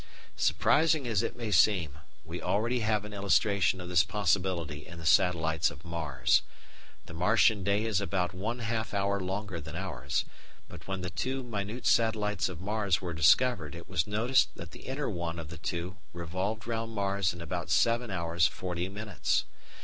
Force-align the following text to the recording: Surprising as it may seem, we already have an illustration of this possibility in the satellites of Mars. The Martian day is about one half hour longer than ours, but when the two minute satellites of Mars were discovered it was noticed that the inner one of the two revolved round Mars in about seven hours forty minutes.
Surprising 0.35 1.07
as 1.07 1.21
it 1.21 1.35
may 1.35 1.51
seem, 1.51 1.99
we 2.25 2.41
already 2.41 2.79
have 2.79 3.05
an 3.05 3.13
illustration 3.13 3.79
of 3.79 3.87
this 3.87 4.03
possibility 4.03 4.87
in 4.87 4.97
the 4.97 5.05
satellites 5.05 5.69
of 5.69 5.85
Mars. 5.85 6.41
The 7.05 7.13
Martian 7.13 7.63
day 7.63 7.85
is 7.85 8.01
about 8.01 8.33
one 8.33 8.57
half 8.57 8.95
hour 8.95 9.19
longer 9.19 9.61
than 9.61 9.75
ours, 9.75 10.25
but 10.67 10.87
when 10.87 11.01
the 11.01 11.11
two 11.11 11.43
minute 11.43 11.85
satellites 11.85 12.49
of 12.49 12.59
Mars 12.59 12.99
were 12.99 13.13
discovered 13.13 13.75
it 13.75 13.87
was 13.87 14.07
noticed 14.07 14.55
that 14.55 14.71
the 14.71 14.87
inner 14.87 15.07
one 15.07 15.37
of 15.37 15.49
the 15.49 15.57
two 15.59 15.97
revolved 16.13 16.65
round 16.65 16.93
Mars 16.95 17.31
in 17.31 17.39
about 17.39 17.69
seven 17.69 18.09
hours 18.09 18.47
forty 18.47 18.89
minutes. 18.89 19.45